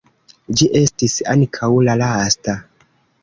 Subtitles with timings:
[0.59, 2.57] Ĝi estis ankaŭ la lasta.